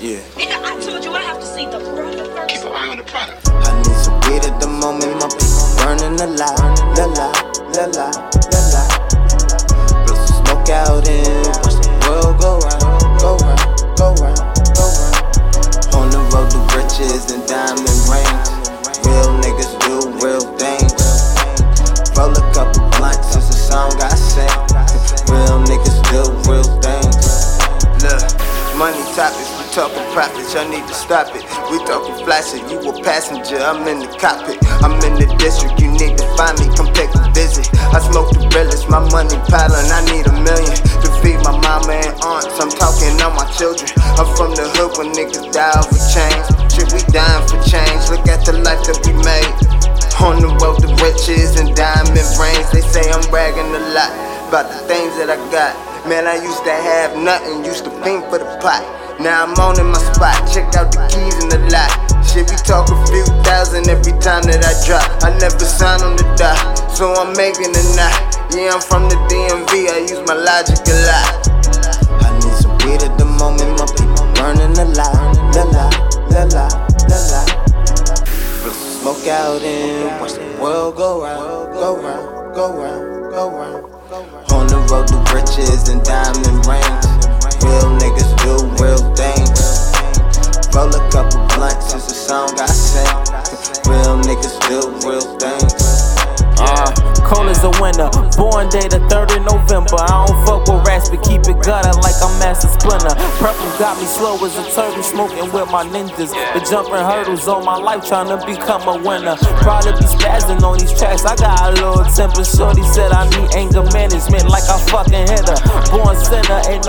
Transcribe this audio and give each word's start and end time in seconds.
Yeah. 0.00 0.16
Nigga, 0.34 0.56
I 0.64 0.80
told 0.80 1.04
you 1.04 1.12
I 1.12 1.20
have 1.20 1.40
to 1.40 1.44
see 1.44 1.66
the 1.66 1.78
product 1.78 2.32
first. 2.34 2.48
Keep 2.48 2.64
an 2.64 2.72
eye 2.72 2.88
on 2.88 2.96
the 2.96 3.02
product. 3.04 3.46
I 3.50 3.76
need 3.82 3.96
some 4.00 4.18
weed 4.32 4.44
at 4.48 4.58
the 4.58 4.66
moment, 4.66 5.12
my 5.20 5.28
people 5.28 5.68
burning 5.76 6.18
a 6.18 6.26
lot, 6.40 6.56
la 6.96 7.04
la, 7.04 7.28
la 7.76 7.84
la, 7.84 8.08
la 8.08 8.59
talking 29.70 30.02
profits, 30.10 30.54
y'all 30.54 30.66
need 30.66 30.82
to 30.90 30.94
stop 30.94 31.30
it. 31.30 31.46
We 31.70 31.78
talking 31.86 32.18
flashing, 32.26 32.66
you 32.66 32.82
a 32.82 32.92
passenger, 33.06 33.62
I'm 33.62 33.86
in 33.86 34.02
the 34.02 34.10
cockpit. 34.18 34.58
I'm 34.82 34.98
in 35.06 35.14
the 35.14 35.30
district, 35.38 35.78
you 35.78 35.94
need 35.94 36.18
to 36.18 36.26
find 36.34 36.58
me, 36.58 36.66
come 36.74 36.90
take 36.90 37.14
a 37.14 37.22
visit. 37.30 37.70
I 37.94 38.02
smoke 38.02 38.34
the 38.34 38.42
realest, 38.50 38.90
my 38.90 38.98
money 39.14 39.38
piling, 39.46 39.86
I 39.94 40.02
need 40.10 40.26
a 40.26 40.34
million 40.42 40.74
to 40.74 41.08
feed 41.22 41.38
my 41.46 41.54
mama 41.54 42.02
and 42.02 42.14
aunts. 42.26 42.50
I'm 42.58 42.70
talking 42.70 43.14
on 43.22 43.38
my 43.38 43.46
children. 43.54 43.86
I'm 44.18 44.26
from 44.34 44.58
the 44.58 44.66
hood 44.74 44.98
when 44.98 45.14
niggas 45.14 45.54
die 45.54 45.70
over 45.78 46.02
change. 46.10 46.46
Shit, 46.74 46.90
we 46.90 47.00
dying 47.14 47.46
for 47.46 47.62
change. 47.62 48.10
Look 48.10 48.26
at 48.26 48.42
the 48.42 48.58
life 48.58 48.82
that 48.90 48.98
we 49.06 49.14
made. 49.22 49.54
On 50.18 50.42
the 50.42 50.50
road 50.60 50.82
to 50.82 50.90
riches 50.98 51.56
and 51.62 51.70
diamond 51.78 52.26
rings. 52.36 52.68
They 52.74 52.82
say 52.82 53.06
I'm 53.06 53.22
bragging 53.30 53.70
a 53.70 53.82
lot 53.94 54.10
about 54.50 54.66
the 54.66 54.82
things 54.90 55.14
that 55.22 55.30
I 55.30 55.38
got. 55.54 55.72
Man, 56.10 56.26
I 56.26 56.42
used 56.42 56.64
to 56.64 56.74
have 56.74 57.16
nothing, 57.16 57.64
used 57.64 57.84
to 57.84 57.90
think 58.02 58.26
for 58.28 58.38
the 58.38 58.50
pot. 58.60 58.99
Now 59.20 59.44
I'm 59.44 59.52
on 59.60 59.78
in 59.78 59.92
my 59.92 60.00
spot, 60.00 60.48
check 60.48 60.72
out 60.80 60.88
the 60.96 61.04
keys 61.12 61.36
in 61.44 61.52
the 61.52 61.60
lot. 61.68 61.92
Shit, 62.24 62.48
we 62.48 62.56
talk 62.64 62.88
a 62.88 62.96
few 63.12 63.28
thousand 63.44 63.84
every 63.92 64.16
time 64.16 64.48
that 64.48 64.64
I 64.64 64.72
drop. 64.88 65.04
I 65.20 65.28
never 65.36 65.60
sign 65.60 66.00
on 66.00 66.16
the 66.16 66.24
dot, 66.40 66.56
so 66.88 67.12
I'm 67.12 67.36
making 67.36 67.68
a 67.68 67.84
knot. 67.92 68.16
Yeah, 68.56 68.72
I'm 68.72 68.80
from 68.80 69.12
the 69.12 69.20
DMV, 69.28 69.92
I 69.92 70.08
use 70.08 70.24
my 70.24 70.32
logic 70.32 70.80
a 70.88 70.96
lot. 71.04 71.36
I 72.24 72.32
need 72.40 72.56
some 72.64 72.72
weed 72.80 73.04
at 73.04 73.12
the 73.20 73.28
moment, 73.28 73.76
my 73.76 73.84
people 73.92 74.24
burning 74.40 74.72
a 74.80 74.88
lot. 74.96 75.12
La 75.52 75.68
la, 75.68 75.92
la 76.32 76.42
la, 76.56 76.66
la 77.04 77.18
la. 77.20 77.42
Smoke 79.04 79.28
out 79.28 79.60
and 79.60 80.16
watch 80.16 80.32
the 80.32 80.48
world 80.56 80.96
go 80.96 81.20
round, 81.20 81.76
go 81.76 82.00
round, 82.00 82.54
go 82.56 82.72
round, 82.72 83.04
go 83.36 83.52
round. 83.52 83.84
On 84.48 84.64
the 84.64 84.80
road 84.88 85.12
to 85.12 85.20
riches 85.36 85.92
and 85.92 86.00
diamond 86.08 86.64
rings. 86.64 87.09
Roll 90.72 90.94
a 90.94 91.10
couple 91.10 91.42
blunts, 91.56 91.92
it's 91.94 92.12
a 92.12 92.14
song 92.14 92.50
I 92.54 92.66
sing. 92.66 93.02
Real 93.90 94.14
niggas 94.22 94.54
do 94.70 94.78
real 95.02 95.26
things. 95.42 96.14
Uh, 96.62 96.86
cold 97.26 97.48
as 97.48 97.64
a 97.64 97.72
winter. 97.82 98.06
Born 98.38 98.68
day 98.68 98.86
the 98.86 99.02
3rd 99.10 99.40
of 99.40 99.42
November. 99.50 99.98
I 99.98 100.26
don't 100.26 100.38
fuck 100.46 100.68
with 100.70 100.86
rats, 100.86 101.10
but 101.10 101.26
keep 101.26 101.42
it 101.50 101.58
gutter 101.58 101.90
like 101.98 102.14
I'm 102.22 102.30
Master 102.38 102.68
Splinter. 102.68 103.18
Purple 103.42 103.66
got 103.82 103.98
me 103.98 104.06
slow 104.06 104.38
as 104.46 104.54
a 104.54 104.64
turtle, 104.70 105.02
smoking 105.02 105.50
with 105.50 105.66
my 105.74 105.82
ninjas. 105.82 106.30
Been 106.54 106.64
jumping 106.68 107.02
hurdles 107.02 107.48
all 107.48 107.64
my 107.64 107.74
life, 107.76 108.06
trying 108.06 108.30
to 108.30 108.38
become 108.46 108.86
a 108.86 108.94
winner. 109.02 109.34
Probably 109.64 109.92
be 109.98 110.06
spazzing 110.06 110.62
on 110.62 110.78
these 110.78 110.94
tracks. 110.94 111.24
I 111.24 111.34
got 111.34 111.66
a 111.66 111.82
little 111.82 112.04
temper. 112.14 112.44
Shorty 112.44 112.86
said 112.94 113.10
I 113.10 113.26
need 113.26 113.50
anger 113.58 113.82
management 113.90 114.39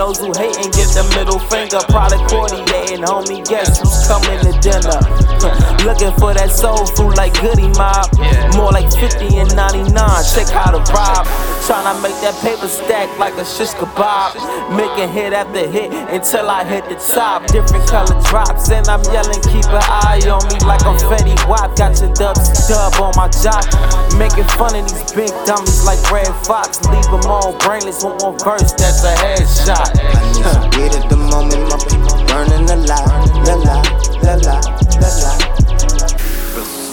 those 0.02 0.18
who 0.18 0.32
hate 0.34 0.58
and 0.58 0.72
get 0.74 0.90
the 0.98 1.06
middle 1.14 1.38
finger. 1.46 1.78
Product 1.86 2.26
and 2.34 3.06
homie. 3.06 3.46
Guess 3.46 3.78
who's 3.78 4.02
coming 4.10 4.38
to 4.42 4.52
dinner? 4.58 4.98
Looking 5.86 6.10
for 6.18 6.34
that 6.34 6.50
soul 6.50 6.86
food 6.98 7.14
like 7.14 7.34
Goodie 7.38 7.70
Mob. 7.78 8.10
More 8.58 8.74
like 8.74 8.90
50 8.90 9.38
and 9.38 9.54
99. 9.54 9.94
Check 10.26 10.50
how 10.50 10.74
the 10.74 10.82
vibe. 10.90 11.26
Tryna 11.62 12.02
make 12.02 12.18
that 12.26 12.34
paper 12.42 12.66
stack 12.66 13.06
like 13.18 13.34
a 13.38 13.46
shish 13.46 13.70
kebab. 13.78 14.34
Making 14.74 15.10
hit 15.14 15.32
after 15.32 15.66
hit 15.70 15.94
until 16.10 16.50
I 16.50 16.64
hit 16.66 16.82
the 16.90 16.98
top. 16.98 17.46
Different 17.46 17.86
color 17.86 18.18
drops, 18.26 18.70
and 18.70 18.86
I'm 18.88 19.02
yelling, 19.14 19.42
keep 19.46 19.66
an 19.70 19.86
eye 19.86 20.22
on 20.26 20.42
me 20.50 20.58
like 20.66 20.82
I'm 20.82 20.98
Fetty 21.06 21.38
Wap. 21.46 21.78
Got 21.78 21.91
dubs, 22.22 22.68
dub 22.68 22.94
on 23.02 23.10
my 23.18 23.26
jock, 23.42 23.66
Making 24.14 24.46
fun 24.54 24.78
of 24.78 24.86
these 24.86 25.12
big 25.12 25.32
dummies 25.42 25.82
like 25.82 25.98
Redd 26.06 26.30
Foxx. 26.46 26.78
Leave 26.86 27.10
them 27.10 27.26
all 27.26 27.58
brainless 27.58 28.04
with 28.04 28.22
one 28.22 28.38
verse 28.38 28.70
that's 28.78 29.02
a 29.02 29.14
headshot. 29.18 29.90
I 29.98 30.22
need 30.30 30.46
some 30.46 31.02
at 31.02 31.10
the 31.10 31.18
moment, 31.18 31.66
my 31.66 31.78
burning 32.30 32.70
a 32.70 32.78
lot, 32.86 33.10
la 33.42 33.54
la, 33.66 33.82
la 34.22 34.34
la, 34.46 34.56
la 35.02 35.10
la. 35.18 35.32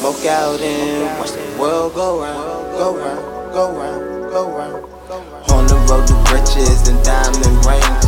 Smoke 0.02 0.26
out 0.26 0.62
and 0.62 1.20
watch 1.20 1.32
the 1.38 1.58
world 1.60 1.94
go 1.94 2.22
round, 2.22 2.66
go 2.74 2.98
round, 2.98 3.54
go 3.54 3.64
round, 3.78 4.32
go 4.34 4.42
round. 4.58 4.86
On 5.52 5.68
the 5.68 5.78
road 5.90 6.08
to 6.10 6.16
riches 6.34 6.88
and 6.90 6.98
diamond 7.06 7.58
rings. 7.70 8.06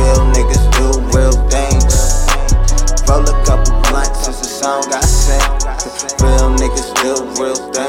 Real 0.00 0.24
niggas 0.32 0.64
do 0.78 0.86
real 1.12 1.36
things. 1.52 1.92
Roll 3.08 3.28
a 3.28 3.44
couple 3.44 3.74
blunts 3.90 4.24
since 4.24 4.40
the 4.40 4.46
song 4.46 4.82
got 4.88 5.13
real, 7.14 7.34
real 7.34 7.54
thing. 7.72 7.83